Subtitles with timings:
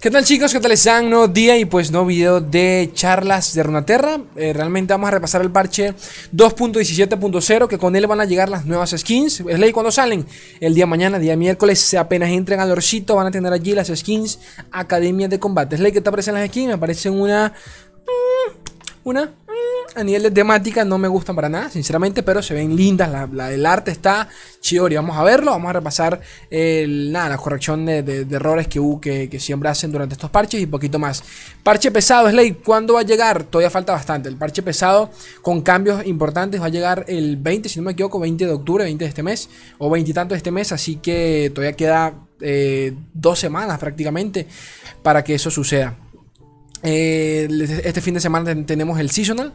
[0.00, 0.52] ¿Qué tal chicos?
[0.52, 1.10] ¿Qué tal están?
[1.10, 4.20] Nuevo día y pues nuevo video de charlas de Runaterra.
[4.36, 5.92] Eh, Realmente vamos a repasar el parche
[6.32, 9.40] 2.17.0 Que con él van a llegar las nuevas skins.
[9.40, 10.24] Es ley cuando salen.
[10.60, 14.38] El día mañana, día miércoles, apenas entren al orcito Van a tener allí las skins
[14.70, 15.74] Academia de Combate.
[15.74, 17.48] Es ley que te aparecen las skins, me parecen una...
[18.06, 18.52] Mm,
[19.02, 19.32] una
[19.98, 23.10] a nivel de temática no me gustan para nada, sinceramente, pero se ven lindas.
[23.32, 24.28] La, del arte está
[24.60, 25.50] chido y vamos a verlo.
[25.50, 26.20] Vamos a repasar
[26.50, 30.98] nada, la corrección de, errores que, hubo, que, siempre hacen durante estos parches y poquito
[30.98, 31.22] más.
[31.62, 33.44] Parche pesado, Slay, ¿cuándo va a llegar?
[33.44, 34.28] Todavía falta bastante.
[34.28, 35.10] El parche pesado
[35.42, 38.84] con cambios importantes va a llegar el 20, si no me equivoco, 20 de octubre,
[38.84, 42.14] 20 de este mes, o 20 y tanto de este mes, así que todavía queda
[42.40, 44.46] eh, dos semanas prácticamente
[45.02, 45.96] para que eso suceda.
[46.82, 47.48] Eh,
[47.84, 49.52] este fin de semana tenemos el seasonal.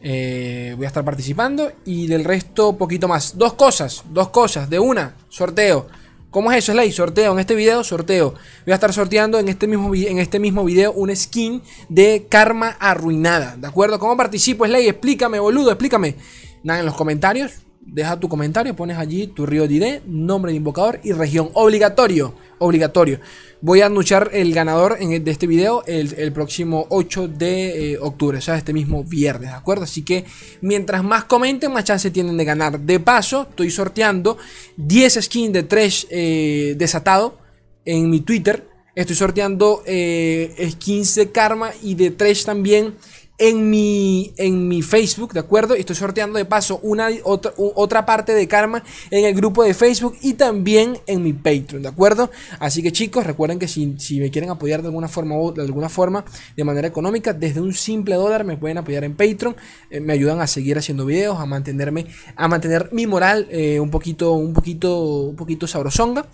[0.00, 1.72] Eh, voy a estar participando.
[1.84, 3.36] Y del resto, poquito más.
[3.36, 4.68] Dos cosas, dos cosas.
[4.70, 5.88] De una, sorteo.
[6.30, 6.92] ¿Cómo es eso, Slay?
[6.92, 7.32] Sorteo.
[7.32, 8.34] En este video, sorteo.
[8.64, 12.76] Voy a estar sorteando en este mismo, en este mismo video un skin de Karma
[12.78, 13.56] Arruinada.
[13.56, 13.98] ¿De acuerdo?
[13.98, 14.88] ¿Cómo participo, Slay?
[14.88, 16.16] Explícame, boludo, explícame.
[16.62, 17.52] Nada, en los comentarios
[17.92, 21.50] deja tu comentario, pones allí tu río de ID, nombre de invocador y región.
[21.54, 23.20] Obligatorio, obligatorio.
[23.60, 28.38] Voy a anunciar el ganador en de este video el, próximo 8 de eh, octubre,
[28.38, 29.84] o sea, este mismo viernes, ¿de acuerdo?
[29.84, 30.24] Así que
[30.60, 32.80] mientras más comenten, más chance tienen de ganar.
[32.80, 34.38] De paso, estoy sorteando
[34.76, 37.38] 10 skins de Trash eh, desatado
[37.84, 38.66] en mi Twitter.
[38.94, 42.94] Estoy sorteando eh, skins de Karma y de Trash también
[43.40, 45.74] en mi, en mi Facebook, ¿de acuerdo?
[45.74, 50.14] Estoy sorteando de paso una, otra, otra parte de Karma en el grupo de Facebook
[50.20, 52.30] y también en mi Patreon, ¿de acuerdo?
[52.58, 53.86] Así que chicos, recuerden que si,
[54.20, 56.22] me quieren apoyar de alguna forma de alguna forma,
[56.54, 59.56] de manera económica, desde un simple dólar me pueden apoyar en Patreon,
[59.90, 63.90] eh, me ayudan a seguir haciendo videos, a mantenerme, a mantener mi moral eh, un
[63.90, 66.26] poquito, un poquito, un poquito sabrosonga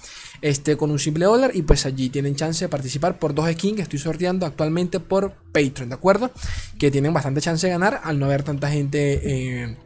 [0.42, 1.52] este, con un simple dólar.
[1.54, 5.34] Y pues allí tienen chance de participar por dos skins que estoy sorteando actualmente por
[5.52, 6.30] Patreon, ¿de acuerdo?
[6.78, 9.20] Que tienen bastante chance de ganar al no haber tanta gente.
[9.22, 9.76] Eh,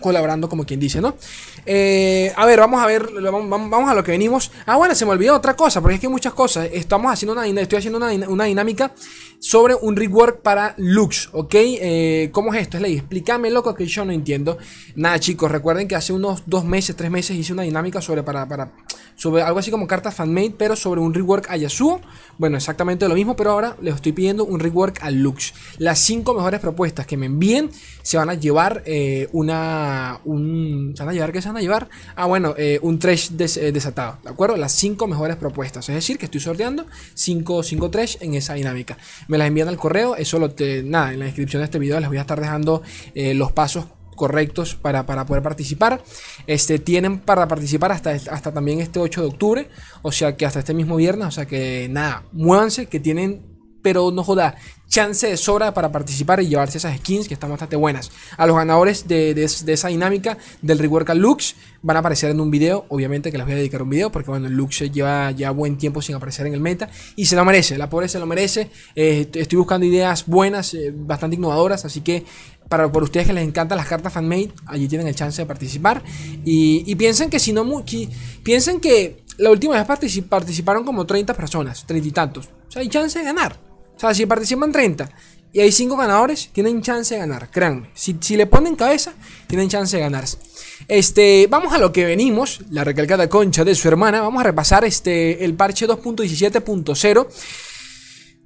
[0.00, 1.16] colaborando como quien dice, ¿no?
[1.66, 4.52] Eh, a ver, vamos a ver, vamos, a lo que venimos.
[4.64, 6.68] Ah, bueno, se me olvidó otra cosa, porque es que hay muchas cosas.
[6.72, 8.92] Estamos haciendo una, estoy haciendo una, dinámica
[9.40, 11.54] sobre un rework para Lux, ¿ok?
[11.56, 12.76] Eh, ¿Cómo es esto?
[12.76, 14.58] Es ley, explícame loco que yo no entiendo.
[14.94, 18.70] Nada, chicos, recuerden que hace unos dos meses, tres meses hice una dinámica sobre para
[19.18, 22.00] sobre algo así como cartas fanmade, pero sobre un rework a Yasuo.
[22.38, 25.52] Bueno, exactamente lo mismo, pero ahora les estoy pidiendo un rework a Lux.
[25.78, 27.68] Las cinco mejores propuestas que me envíen
[28.02, 30.20] se van a llevar eh, una.
[30.24, 31.88] Un, ¿Se van a llevar qué se van a llevar?
[32.14, 34.56] Ah, bueno, eh, un trash eh, desatado, ¿de acuerdo?
[34.56, 35.88] Las cinco mejores propuestas.
[35.88, 38.96] Es decir, que estoy sorteando 5 cinco, trash en esa dinámica.
[39.26, 41.98] Me las envían al correo, eso lo te, nada, en la descripción de este video
[41.98, 42.82] les voy a estar dejando
[43.14, 43.86] los pasos
[44.18, 46.02] correctos para, poder participar.
[46.46, 49.68] Este, tienen para participar hasta, hasta también este 8 de octubre,
[50.02, 53.46] o sea que hasta este mismo viernes, o sea que nada, muévanse, que tienen,
[53.80, 54.56] pero no joda,
[54.88, 58.10] chance de sobra para participar y llevarse esas skins que están bastante buenas.
[58.36, 62.86] A los ganadores de, esa dinámica del rework Lux van a aparecer en un video.
[62.88, 65.76] Obviamente que les voy a dedicar un video porque bueno, el Lux lleva ya buen
[65.76, 67.76] tiempo sin aparecer en el meta y se lo merece.
[67.78, 68.70] La pobre se lo merece.
[68.94, 72.24] Eh, estoy buscando ideas buenas, eh, bastante innovadoras, así que
[72.68, 76.02] para por ustedes que les encantan las cartas fanmade, allí tienen el chance de participar.
[76.44, 77.84] Y, piensen que si no,
[78.42, 79.86] piensen que la última vez
[80.28, 82.48] participaron como 30 personas, 30 y tantos.
[82.68, 83.58] O sea, hay chance de ganar.
[83.96, 85.10] O sea, si participan 30
[85.52, 87.90] y hay 5 ganadores, tienen chance de ganar, créanme.
[87.94, 89.14] Si, le ponen cabeza,
[89.46, 90.38] tienen chance de ganarse.
[90.86, 94.20] Este, vamos a lo que venimos, la recalcada concha de su hermana.
[94.20, 97.26] Vamos a repasar este, el parche 2.17.0.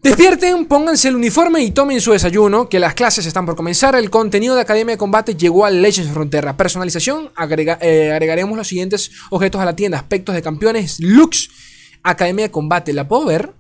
[0.03, 3.95] Despierten, pónganse el uniforme y tomen su desayuno, que las clases están por comenzar.
[3.95, 6.57] El contenido de Academia de Combate llegó a Legends Frontera.
[6.57, 7.31] Personalización,
[7.81, 9.99] eh, agregaremos los siguientes objetos a la tienda.
[9.99, 11.51] Aspectos de campeones, looks,
[12.03, 12.93] Academia de Combate.
[12.93, 13.53] ¿La puedo ver?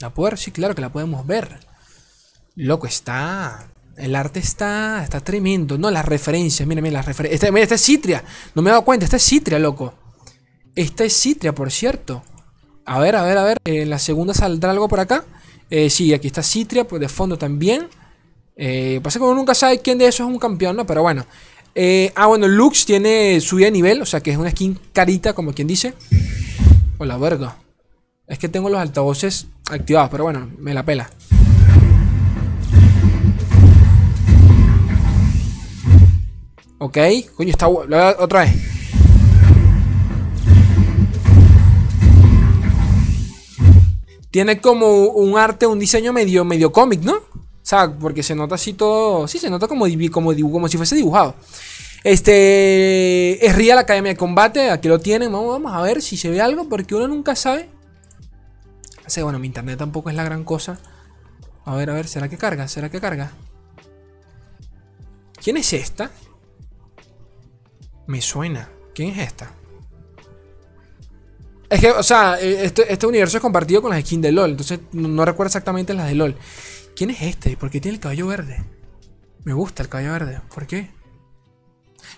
[0.00, 0.38] ¿La puedo ver?
[0.38, 1.60] Sí, claro que la podemos ver.
[2.54, 3.72] Loco, está...
[3.96, 5.78] El arte está, está tremendo.
[5.78, 7.42] No, las referencias, miren, las referencias.
[7.42, 8.22] Esta, es Citria.
[8.54, 9.94] No me he dado cuenta, esta es Citria, loco.
[10.74, 12.22] Esta es Citria, por cierto.
[12.86, 13.58] A ver, a ver, a ver.
[13.64, 15.24] En la segunda saldrá algo por acá.
[15.68, 17.88] Eh, sí, aquí está Citria, pues de fondo también.
[18.56, 20.86] Eh, pasa que uno nunca sabe quién de esos es un campeón, ¿no?
[20.86, 21.26] Pero bueno.
[21.74, 25.32] Eh, ah, bueno, Lux tiene subida de nivel, o sea que es una skin carita,
[25.32, 25.94] como quien dice.
[26.98, 27.56] Hola, verga.
[28.28, 31.10] Es que tengo los altavoces activados, pero bueno, me la pela.
[36.78, 36.98] Ok,
[37.34, 38.75] coño, está otra vez.
[44.36, 47.14] Tiene como un arte, un diseño medio, medio cómic, ¿no?
[47.14, 49.26] O sea, porque se nota así todo.
[49.26, 51.36] Sí, se nota como, como, como si fuese dibujado.
[52.04, 54.68] Este es Real Academia de Combate.
[54.70, 55.32] Aquí lo tienen.
[55.32, 56.68] Vamos, vamos a ver si se ve algo.
[56.68, 57.70] Porque uno nunca sabe
[59.06, 60.78] Sí, bueno, mi internet tampoco es la gran cosa.
[61.64, 62.68] A ver, a ver, ¿será que carga?
[62.68, 63.32] ¿Será que carga?
[65.42, 66.10] ¿Quién es esta?
[68.06, 68.68] Me suena.
[68.94, 69.50] ¿Quién es esta?
[71.68, 74.50] Es que, o sea, eh, este, este universo es compartido con las skins de LOL.
[74.50, 76.36] Entonces no, recuerdo exactamente las de LOL.
[76.94, 77.56] ¿Quién es este?
[77.56, 78.64] ¿Por qué tiene el cabello verde?
[79.44, 80.40] Me gusta el cabello verde.
[80.54, 80.90] ¿Por qué?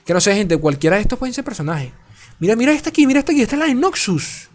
[0.04, 0.56] Que no sé, gente.
[0.58, 1.92] Cualquiera de estos pueden ser personajes.
[2.38, 3.42] Mira, mira esta aquí, mira esta aquí.
[3.42, 4.48] Esta es la de Noxus.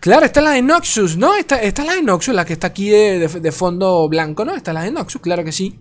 [0.00, 1.34] Claro, esta es la de Noxus, ¿no?
[1.34, 4.54] Esta, esta es la de Noxus, la que está aquí de, de, fondo blanco, ¿no?
[4.54, 5.80] Esta es la de Noxus, claro que sí.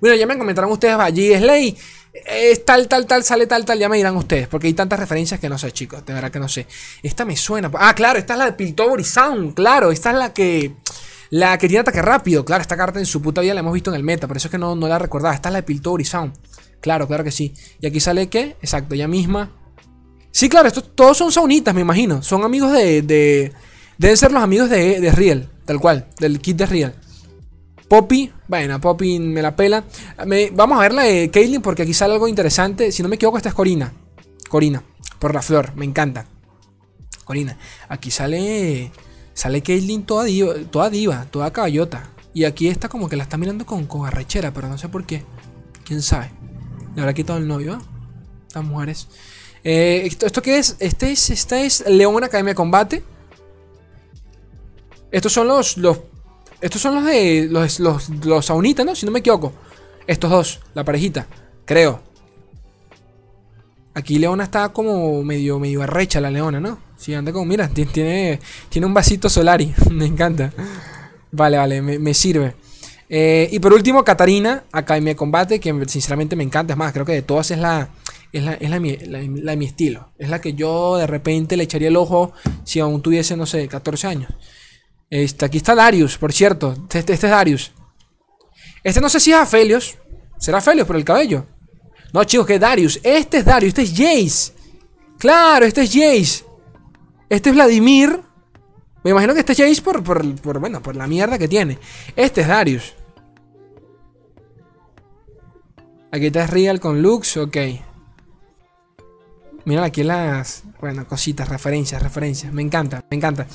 [0.00, 1.76] Bueno, ya me comentaron ustedes, allí Slay
[2.24, 5.40] es tal, tal, tal, sale tal, tal, ya me dirán ustedes, porque hay tantas referencias
[5.40, 6.66] que no sé, chicos, de verdad que no sé.
[7.02, 7.70] Esta me suena.
[7.74, 10.74] Ah, claro, esta es la de Piltover Sound, claro, esta es la que.
[11.30, 13.90] La que tiene ataque rápido, claro, esta carta en su puta vida la hemos visto
[13.90, 15.34] en el meta, por eso es que no, no la recordaba.
[15.34, 16.32] Esta es la de Piltover Sound.
[16.80, 17.52] Claro, claro que sí.
[17.80, 19.50] Y aquí sale que, exacto, ella misma.
[20.30, 22.22] Sí, claro, estos todos son saunitas, me imagino.
[22.22, 23.02] Son amigos de.
[23.02, 23.52] de
[23.98, 26.94] deben ser los amigos de, de Riel, tal cual, del kit de Riel.
[27.88, 29.84] Poppy, bueno, Poppy me la pela.
[30.52, 32.90] vamos a ver la de Caitlyn porque aquí sale algo interesante.
[32.90, 33.92] Si no me equivoco, esta es Corina.
[34.48, 34.82] Corina,
[35.18, 36.26] por la flor, me encanta.
[37.24, 37.56] Corina,
[37.88, 38.90] aquí sale.
[39.34, 42.10] Sale Caitlyn toda diva, toda diva, toda caballota.
[42.32, 45.04] Y aquí está como que la está mirando con, con arrechera, pero no sé por
[45.04, 45.24] qué.
[45.84, 46.30] Quién sabe.
[46.94, 47.78] Le habrá quitado el novio, ¿eh?
[48.46, 49.08] Estas mujeres.
[49.62, 50.76] Eh, ¿esto, ¿Esto qué es?
[50.78, 53.04] Este es, esta es León Academia de Combate.
[55.10, 55.98] Estos son los, los
[56.60, 58.10] estos son los de los, los,
[58.50, 58.94] ¿no?
[58.94, 59.52] Si no me equivoco.
[60.06, 61.26] Estos dos, la parejita,
[61.64, 62.00] creo.
[63.94, 66.78] Aquí Leona está como medio, medio arrecha la Leona, ¿no?
[66.96, 69.74] Sí, anda como, mira, tiene, tiene un vasito Solari.
[69.90, 70.52] me encanta.
[71.32, 72.54] Vale, vale, me, sirve.
[73.08, 76.74] Eh, y por último, Katarina, Academia de Combate, que sinceramente me encanta.
[76.74, 77.90] Es más, creo que de todas es la,
[78.32, 80.10] es la, es la, la, mi estilo.
[80.18, 82.32] Es la que yo de repente le echaría el ojo
[82.64, 84.30] si aún tuviese, no sé, 14 años.
[85.10, 86.74] Este, aquí está Darius, por cierto.
[86.92, 87.72] Este, este, es Darius.
[88.82, 89.96] Este no sé si es Aphelios.
[90.38, 91.46] ¿Será Aphelios por el cabello?
[92.12, 93.00] No, chicos, que es Darius.
[93.02, 94.52] Este es Darius, este es Jace.
[95.18, 96.44] Claro, este es Jace.
[97.28, 98.20] Este es Vladimir.
[99.02, 101.78] Me imagino que este es Jace por, por, bueno, por la mierda que tiene.
[102.16, 102.94] Este es Darius.
[106.10, 107.56] Aquí está Real con Lux, ok.
[109.66, 112.52] Mira aquí las, bueno, cositas, referencias, referencias.
[112.52, 113.48] Me encanta, me encanta.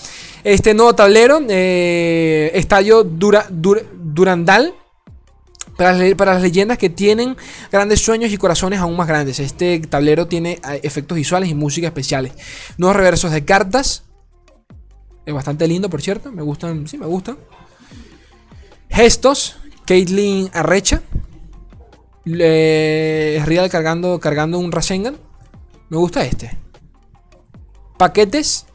[0.43, 4.75] Este nuevo tablero, eh, Estadio Dura, Durandal.
[5.77, 7.37] Para, las leyendas que tienen
[7.71, 9.39] grandes sueños y corazones aún más grandes.
[9.39, 12.33] Este tablero tiene eh, efectos visuales y música especiales.
[12.77, 14.03] Nuevos reversos de cartas.
[15.25, 16.29] Es bastante lindo, por cierto.
[16.29, 17.37] Me gustan, sí, me gustan.
[18.89, 19.55] Gestos.
[19.85, 21.03] Caitlyn Arrecha.
[22.25, 25.30] Real cargando, cargando un Rasengan.
[25.91, 26.57] Me gusta este.
[27.97, 28.65] Paquetes.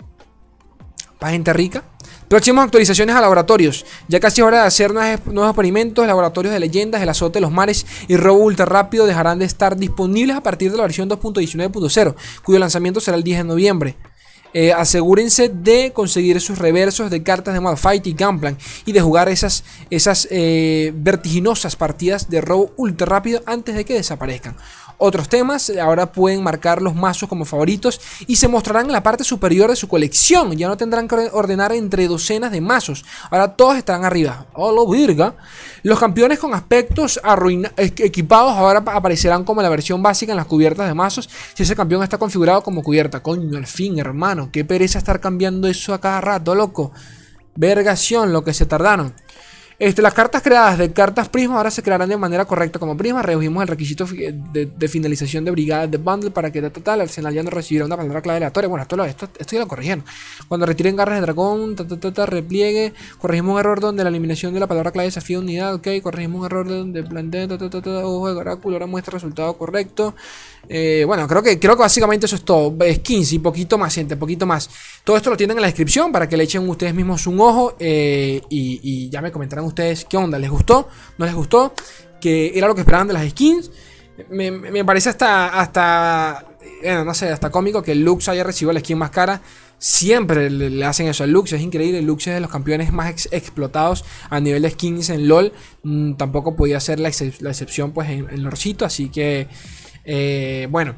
[1.18, 1.82] Para gente rica.
[2.28, 3.86] Próximas actualizaciones a laboratorios.
[4.06, 6.06] Ya casi hora de hacer nuevos experimentos.
[6.06, 9.78] Laboratorios de leyendas, el azote de los mares y robo ultra rápido dejarán de estar
[9.78, 12.14] disponibles a partir de la versión 2.19.0,
[12.44, 13.96] cuyo lanzamiento será el 10 de noviembre.
[14.52, 19.28] Eh, asegúrense de conseguir sus reversos de cartas de Malfight y Gunplan y de jugar
[19.28, 24.56] esas, esas eh, vertiginosas partidas de robo ultra rápido antes de que desaparezcan.
[24.98, 29.24] Otros temas ahora pueden marcar los mazos como favoritos y se mostrarán en la parte
[29.24, 30.56] superior de su colección.
[30.56, 33.04] Ya no tendrán que ordenar entre docenas de mazos.
[33.30, 34.46] Ahora todos estarán arriba.
[34.54, 35.34] Oh, lo virga.
[35.82, 37.20] Los campeones con aspectos
[37.76, 41.28] equipados ahora aparecerán como la versión básica en las cubiertas de mazos.
[41.54, 43.22] Si ese campeón está configurado como cubierta.
[43.22, 44.50] Coño, al fin, hermano.
[44.50, 46.92] Qué pereza estar cambiando eso a cada rato, loco.
[47.54, 49.14] Vergación, lo que se tardaron.
[49.78, 53.20] Este, las cartas creadas de cartas Prisma ahora se crearán de manera correcta como Prisma.
[53.20, 57.42] Redujimos el requisito de, finalización de brigadas de bundle para que total el Arsenal ya
[57.42, 58.68] no recibiera una palabra clave aleatoria.
[58.68, 60.04] Bueno, esto, esto, esto ya lo corrigieron.
[60.48, 64.92] Cuando retiren garras de dragón, repliegue, corregimos un error donde la eliminación de la palabra
[64.92, 65.74] clave desafía unidad.
[65.74, 70.14] Ok, corregimos un error donde plantea ojo de oráculo, ahora muestra resultado correcto.
[70.68, 72.74] Eh, bueno, creo que, creo que básicamente eso es todo.
[72.94, 74.68] Skins y poquito más, gente, poquito más.
[75.04, 77.76] Todo esto lo tienen en la descripción para que le echen ustedes mismos un ojo
[77.78, 80.38] eh, y, ya me comentarán ustedes qué onda.
[80.38, 80.88] ¿Les gustó?
[81.18, 81.74] ¿No les gustó?
[82.20, 83.70] ¿Que era lo que esperaban de las skins?
[84.30, 86.46] Me, parece hasta, hasta,
[87.04, 89.42] no sé, hasta cómico que Lux haya recibido la skin más cara.
[89.78, 92.00] Siempre le, hacen eso a Lux, es increíble.
[92.00, 95.52] Lux es de los campeones más explotados a nivel de skins en LOL.
[95.82, 99.48] Mm, tampoco podía ser la, excepción pues en, en Lorcito, así que...
[100.08, 100.94] Eh, bueno,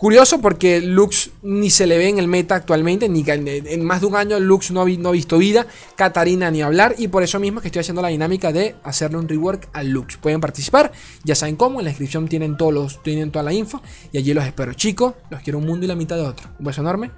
[0.00, 4.06] curioso porque Lux ni se le ve en el meta actualmente, ni en más de
[4.06, 7.68] un año Lux no ha, visto vida, Katarina ni hablar, y por eso mismo que
[7.68, 10.16] estoy haciendo la dinámica de hacerle un rework al Lux.
[10.16, 10.90] Pueden participar,
[11.22, 14.46] ya saben cómo, en la descripción tienen, todos tienen toda la info, y allí los
[14.46, 14.72] espero.
[14.72, 16.48] Chicos, los quiero un mundo y la mitad de otro.
[16.58, 17.10] Un beso enorme,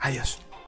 [0.00, 0.45] adiós.